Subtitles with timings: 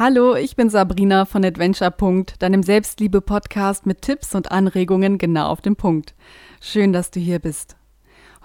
[0.00, 1.92] Hallo, ich bin Sabrina von Adventure.
[2.38, 6.14] deinem Selbstliebe-Podcast mit Tipps und Anregungen genau auf den Punkt.
[6.60, 7.74] Schön, dass du hier bist.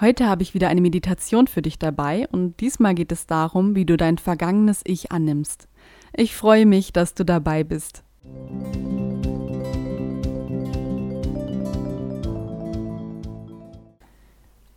[0.01, 3.85] Heute habe ich wieder eine Meditation für dich dabei und diesmal geht es darum, wie
[3.85, 5.67] du dein vergangenes Ich annimmst.
[6.11, 8.03] Ich freue mich, dass du dabei bist.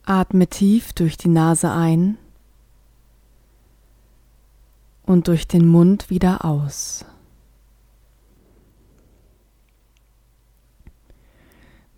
[0.05, 2.19] Atme tief durch die Nase ein
[5.07, 7.05] und durch den Mund wieder aus.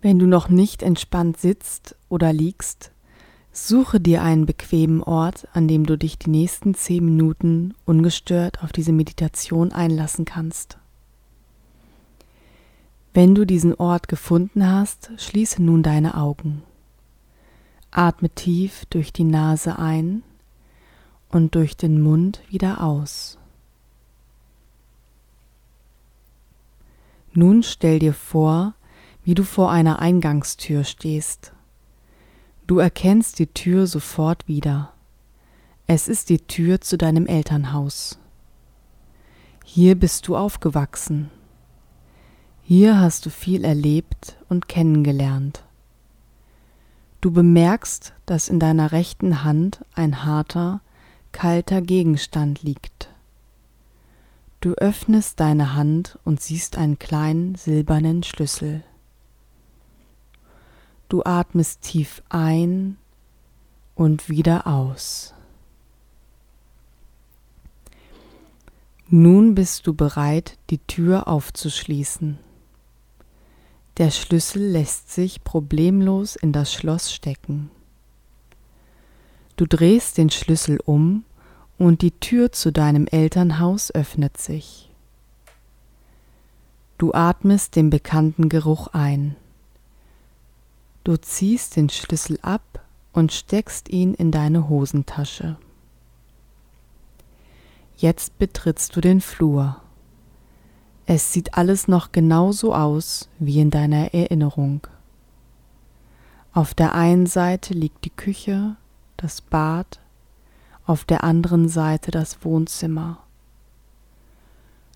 [0.01, 2.91] Wenn du noch nicht entspannt sitzt oder liegst,
[3.51, 8.71] suche dir einen bequemen Ort, an dem du dich die nächsten zehn Minuten ungestört auf
[8.71, 10.77] diese Meditation einlassen kannst.
[13.13, 16.63] Wenn du diesen Ort gefunden hast, schließe nun deine Augen.
[17.91, 20.23] Atme tief durch die Nase ein
[21.29, 23.37] und durch den Mund wieder aus.
[27.33, 28.73] Nun stell dir vor,
[29.23, 31.53] wie du vor einer Eingangstür stehst.
[32.65, 34.93] Du erkennst die Tür sofort wieder.
[35.87, 38.19] Es ist die Tür zu deinem Elternhaus.
[39.63, 41.29] Hier bist du aufgewachsen.
[42.63, 45.63] Hier hast du viel erlebt und kennengelernt.
[47.21, 50.81] Du bemerkst, dass in deiner rechten Hand ein harter,
[51.31, 53.09] kalter Gegenstand liegt.
[54.61, 58.83] Du öffnest deine Hand und siehst einen kleinen silbernen Schlüssel.
[61.07, 62.97] Du atmest tief ein
[63.95, 65.33] und wieder aus.
[69.07, 72.37] Nun bist du bereit, die Tür aufzuschließen.
[73.97, 77.71] Der Schlüssel lässt sich problemlos in das Schloss stecken.
[79.59, 81.25] Du drehst den Schlüssel um
[81.77, 84.89] und die Tür zu deinem Elternhaus öffnet sich.
[86.97, 89.35] Du atmest den bekannten Geruch ein.
[91.03, 95.57] Du ziehst den Schlüssel ab und steckst ihn in deine Hosentasche.
[97.97, 99.81] Jetzt betrittst du den Flur.
[101.05, 104.87] Es sieht alles noch genauso aus wie in deiner Erinnerung.
[106.53, 108.77] Auf der einen Seite liegt die Küche,
[109.21, 109.99] das Bad,
[110.85, 113.19] auf der anderen Seite das Wohnzimmer.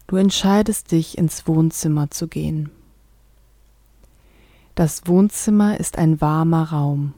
[0.08, 2.72] Du entscheidest dich, ins Wohnzimmer zu gehen.
[4.76, 7.14] Das Wohnzimmer ist ein warmer Raum.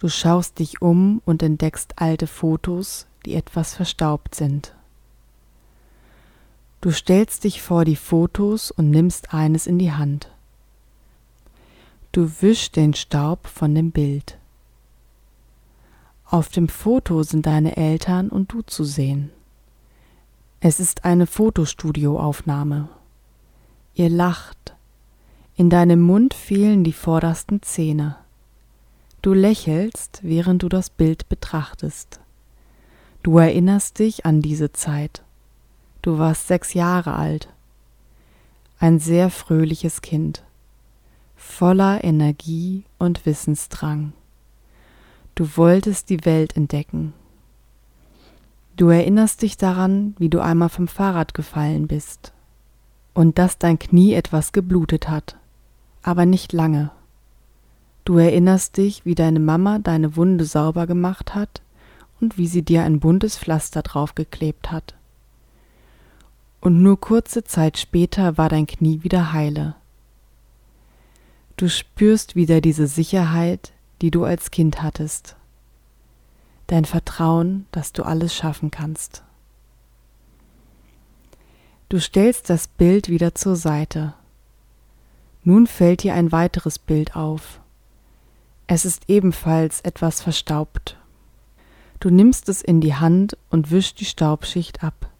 [0.00, 4.74] Du schaust dich um und entdeckst alte Fotos, die etwas verstaubt sind.
[6.80, 10.30] Du stellst dich vor die Fotos und nimmst eines in die Hand.
[12.12, 14.38] Du wischst den Staub von dem Bild.
[16.30, 19.30] Auf dem Foto sind deine Eltern und du zu sehen.
[20.60, 22.90] Es ist eine Fotostudioaufnahme.
[23.94, 24.76] Ihr lacht.
[25.56, 28.16] In deinem Mund fehlen die vordersten Zähne.
[29.22, 32.20] Du lächelst, während du das Bild betrachtest.
[33.22, 35.24] Du erinnerst dich an diese Zeit.
[36.02, 37.48] Du warst sechs Jahre alt.
[38.78, 40.44] Ein sehr fröhliches Kind,
[41.36, 44.12] voller Energie und Wissensdrang.
[45.38, 47.14] Du wolltest die Welt entdecken.
[48.74, 52.32] Du erinnerst dich daran, wie du einmal vom Fahrrad gefallen bist
[53.14, 55.36] und dass dein Knie etwas geblutet hat,
[56.02, 56.90] aber nicht lange.
[58.04, 61.62] Du erinnerst dich, wie deine Mama deine Wunde sauber gemacht hat
[62.20, 64.96] und wie sie dir ein buntes Pflaster draufgeklebt hat.
[66.60, 69.76] Und nur kurze Zeit später war dein Knie wieder heile.
[71.56, 73.72] Du spürst wieder diese Sicherheit,
[74.02, 75.36] die du als Kind hattest.
[76.66, 79.22] Dein Vertrauen, dass du alles schaffen kannst.
[81.88, 84.14] Du stellst das Bild wieder zur Seite.
[85.42, 87.60] Nun fällt dir ein weiteres Bild auf.
[88.66, 90.98] Es ist ebenfalls etwas verstaubt.
[92.00, 95.10] Du nimmst es in die Hand und wischst die Staubschicht ab.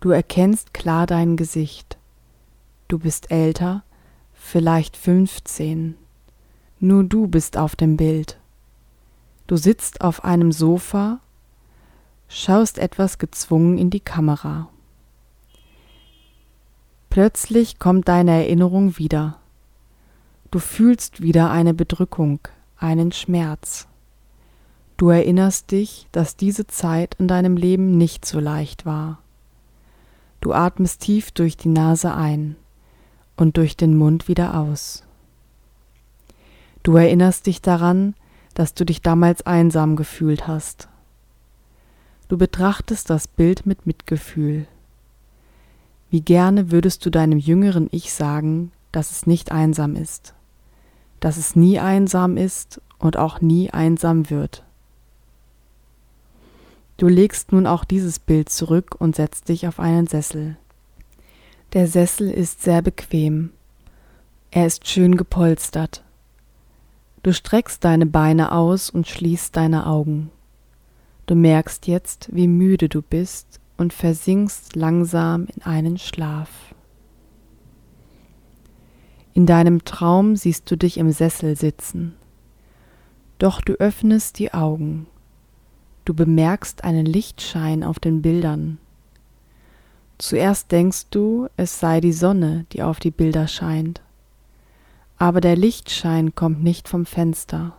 [0.00, 1.98] Du erkennst klar dein Gesicht.
[2.88, 3.84] Du bist älter,
[4.32, 5.96] vielleicht fünfzehn.
[6.84, 8.38] Nur du bist auf dem Bild.
[9.46, 11.20] Du sitzt auf einem Sofa,
[12.28, 14.68] schaust etwas gezwungen in die Kamera.
[17.08, 19.38] Plötzlich kommt deine Erinnerung wieder.
[20.50, 22.40] Du fühlst wieder eine Bedrückung,
[22.76, 23.88] einen Schmerz.
[24.98, 29.20] Du erinnerst dich, dass diese Zeit in deinem Leben nicht so leicht war.
[30.42, 32.56] Du atmest tief durch die Nase ein
[33.38, 35.03] und durch den Mund wieder aus.
[36.84, 38.14] Du erinnerst dich daran,
[38.52, 40.88] dass du dich damals einsam gefühlt hast.
[42.28, 44.66] Du betrachtest das Bild mit Mitgefühl.
[46.10, 50.34] Wie gerne würdest du deinem jüngeren Ich sagen, dass es nicht einsam ist,
[51.20, 54.62] dass es nie einsam ist und auch nie einsam wird.
[56.98, 60.58] Du legst nun auch dieses Bild zurück und setzt dich auf einen Sessel.
[61.72, 63.50] Der Sessel ist sehr bequem.
[64.50, 66.04] Er ist schön gepolstert.
[67.24, 70.30] Du streckst deine Beine aus und schließt deine Augen.
[71.24, 76.50] Du merkst jetzt, wie müde du bist und versinkst langsam in einen Schlaf.
[79.32, 82.14] In deinem Traum siehst du dich im Sessel sitzen.
[83.38, 85.06] Doch du öffnest die Augen.
[86.04, 88.76] Du bemerkst einen Lichtschein auf den Bildern.
[90.18, 94.03] Zuerst denkst du, es sei die Sonne, die auf die Bilder scheint.
[95.24, 97.72] Aber der Lichtschein kommt nicht vom Fenster.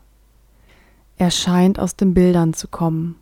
[1.19, 3.17] Er scheint aus den Bildern zu kommen.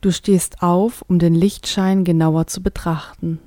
[0.00, 3.38] Du stehst auf, um den Lichtschein genauer zu betrachten.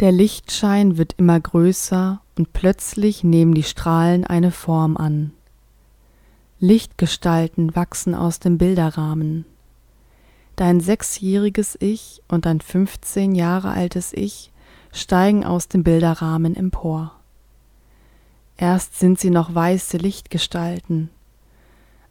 [0.00, 5.32] Der Lichtschein wird immer größer und plötzlich nehmen die Strahlen eine Form an.
[6.60, 9.46] Lichtgestalten wachsen aus dem Bilderrahmen.
[10.56, 14.52] Dein sechsjähriges Ich und dein fünfzehn Jahre altes Ich
[14.92, 17.15] steigen aus dem Bilderrahmen empor.
[18.56, 21.10] Erst sind sie noch weiße Lichtgestalten,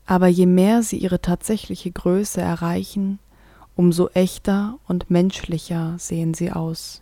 [0.05, 3.19] aber je mehr sie ihre tatsächliche Größe erreichen,
[3.75, 7.01] umso echter und menschlicher sehen sie aus.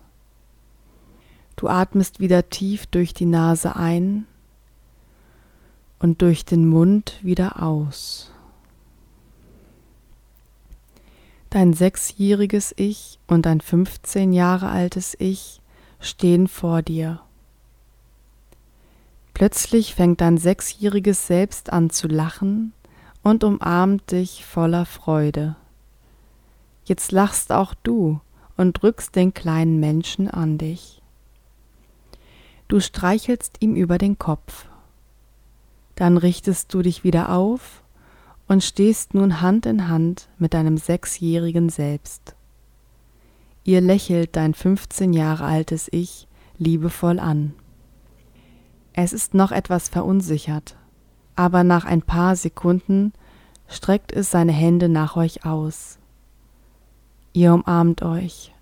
[1.55, 4.25] Du atmest wieder tief durch die Nase ein
[5.99, 8.31] und durch den Mund wieder aus.
[11.49, 15.61] Dein sechsjähriges Ich und dein 15 Jahre altes Ich
[15.99, 17.21] stehen vor dir.
[19.33, 22.73] Plötzlich fängt dein sechsjähriges Selbst an zu lachen
[23.23, 25.55] und umarmt dich voller Freude.
[26.85, 28.19] Jetzt lachst auch du
[28.57, 31.01] und drückst den kleinen Menschen an dich.
[32.67, 34.67] Du streichelst ihm über den Kopf.
[35.95, 37.83] Dann richtest du dich wieder auf
[38.47, 42.35] und stehst nun Hand in Hand mit deinem sechsjährigen Selbst.
[43.63, 46.27] Ihr lächelt dein 15 Jahre altes Ich
[46.57, 47.53] liebevoll an.
[48.93, 50.75] Es ist noch etwas verunsichert,
[51.35, 53.11] aber nach ein paar Sekunden
[53.67, 55.97] streckt es seine Hände nach euch aus.
[57.33, 58.53] Ihr umarmt euch.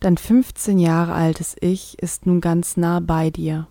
[0.00, 3.68] Dein 15 Jahre altes Ich ist nun ganz nah bei dir.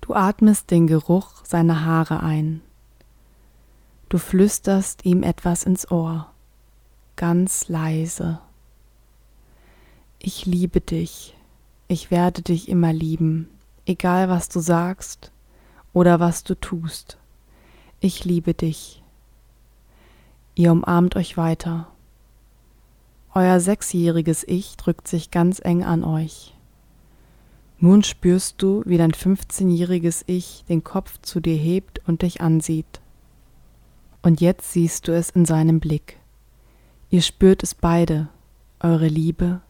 [0.00, 2.62] Du atmest den Geruch seiner Haare ein.
[4.08, 6.30] Du flüsterst ihm etwas ins Ohr,
[7.16, 8.40] ganz leise.
[10.18, 11.36] Ich liebe dich,
[11.88, 13.48] ich werde dich immer lieben,
[13.86, 15.32] egal was du sagst
[15.94, 17.18] oder was du tust.
[17.98, 19.02] Ich liebe dich.
[20.54, 21.88] Ihr umarmt euch weiter.
[23.34, 26.54] Euer sechsjähriges Ich drückt sich ganz eng an euch.
[27.78, 33.00] Nun spürst du, wie dein 15-jähriges Ich den Kopf zu dir hebt und dich ansieht.
[34.20, 36.18] Und jetzt siehst du es in seinem Blick.
[37.08, 38.28] Ihr spürt es beide,
[38.80, 39.60] eure Liebe,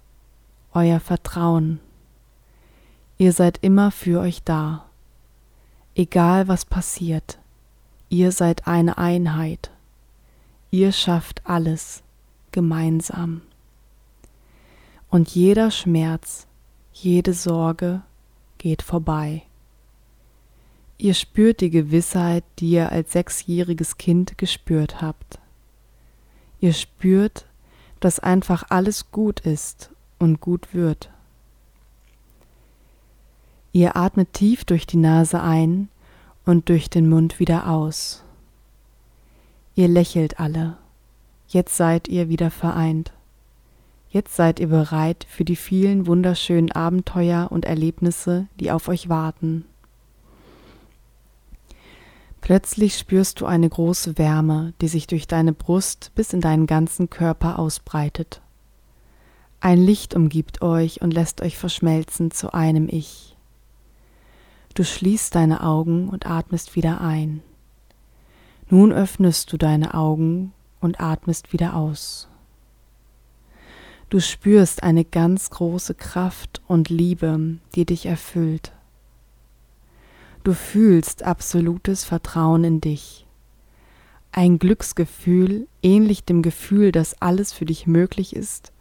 [0.72, 1.80] euer Vertrauen.
[3.18, 4.86] Ihr seid immer für euch da.
[5.96, 7.38] Egal was passiert,
[8.08, 9.72] ihr seid eine Einheit.
[10.70, 12.04] Ihr schafft alles
[12.52, 13.42] gemeinsam.
[15.10, 16.46] Und jeder Schmerz,
[16.92, 18.02] jede Sorge
[18.58, 19.42] geht vorbei.
[20.96, 25.40] Ihr spürt die Gewissheit, die ihr als sechsjähriges Kind gespürt habt.
[26.60, 27.46] Ihr spürt,
[27.98, 31.10] dass einfach alles gut ist und gut wird.
[33.72, 35.88] Ihr atmet tief durch die Nase ein
[36.44, 38.24] und durch den Mund wieder aus.
[39.74, 40.76] Ihr lächelt alle.
[41.46, 43.12] Jetzt seid ihr wieder vereint.
[44.10, 49.66] Jetzt seid ihr bereit für die vielen wunderschönen Abenteuer und Erlebnisse, die auf euch warten.
[52.40, 57.10] Plötzlich spürst du eine große Wärme, die sich durch deine Brust bis in deinen ganzen
[57.10, 58.40] Körper ausbreitet.
[59.60, 63.36] Ein Licht umgibt euch und lässt euch verschmelzen zu einem Ich.
[64.74, 67.42] Du schließt deine Augen und atmest wieder ein.
[68.70, 72.28] Nun öffnest du deine Augen und atmest wieder aus.
[74.10, 78.72] Du spürst eine ganz große Kraft und Liebe, die dich erfüllt.
[80.44, 83.26] Du fühlst absolutes Vertrauen in dich.
[84.32, 88.72] Ein Glücksgefühl, ähnlich dem Gefühl, dass alles für dich möglich ist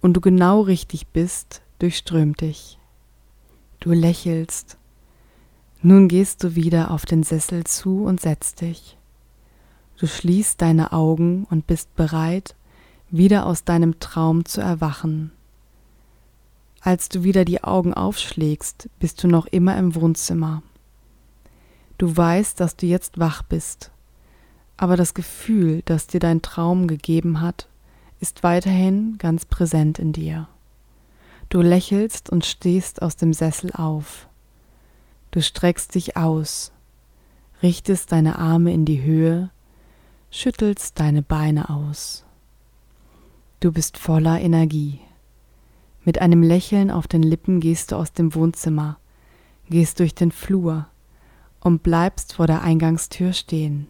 [0.00, 2.78] und du genau richtig bist, durchströmt dich.
[3.80, 4.78] Du lächelst.
[5.88, 8.98] Nun gehst du wieder auf den Sessel zu und setzt dich.
[9.96, 12.56] Du schließt deine Augen und bist bereit,
[13.08, 15.30] wieder aus deinem Traum zu erwachen.
[16.80, 20.64] Als du wieder die Augen aufschlägst, bist du noch immer im Wohnzimmer.
[21.98, 23.92] Du weißt, dass du jetzt wach bist,
[24.76, 27.68] aber das Gefühl, das dir dein Traum gegeben hat,
[28.18, 30.48] ist weiterhin ganz präsent in dir.
[31.48, 34.26] Du lächelst und stehst aus dem Sessel auf.
[35.36, 36.72] Du streckst dich aus,
[37.62, 39.50] richtest deine Arme in die Höhe,
[40.30, 42.24] schüttelst deine Beine aus.
[43.60, 44.98] Du bist voller Energie.
[46.06, 48.96] Mit einem Lächeln auf den Lippen gehst du aus dem Wohnzimmer,
[49.68, 50.86] gehst durch den Flur
[51.60, 53.88] und bleibst vor der Eingangstür stehen.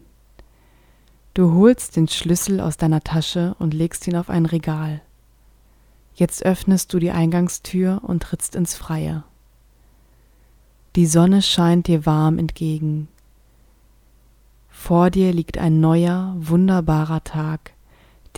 [1.32, 5.00] Du holst den Schlüssel aus deiner Tasche und legst ihn auf ein Regal.
[6.12, 9.22] Jetzt öffnest du die Eingangstür und trittst ins Freie.
[10.96, 13.08] Die Sonne scheint dir warm entgegen.
[14.70, 17.72] Vor dir liegt ein neuer, wunderbarer Tag,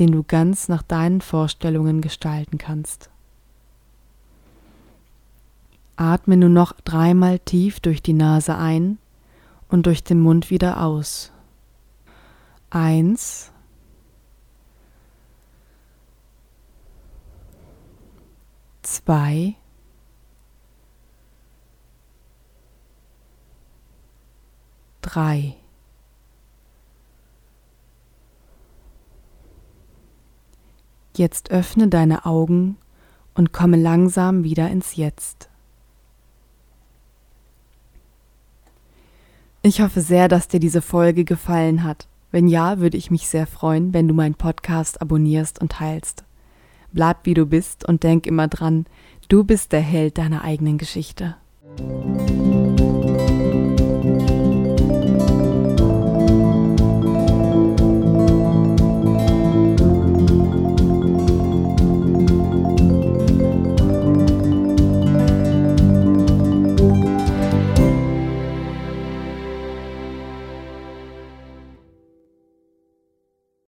[0.01, 3.11] den du ganz nach deinen Vorstellungen gestalten kannst.
[5.95, 8.99] Atme nur noch dreimal tief durch die Nase ein
[9.69, 11.31] und durch den Mund wieder aus.
[12.71, 13.53] Eins.
[18.83, 19.55] Zwei.
[25.09, 25.55] Drei.
[31.17, 32.77] Jetzt öffne deine Augen
[33.35, 35.49] und komme langsam wieder ins Jetzt.
[39.63, 42.07] Ich hoffe sehr, dass dir diese Folge gefallen hat.
[42.31, 46.25] Wenn ja, würde ich mich sehr freuen, wenn du meinen Podcast abonnierst und teilst.
[46.93, 48.85] Bleib wie du bist und denk immer dran,
[49.29, 51.37] du bist der Held deiner eigenen Geschichte.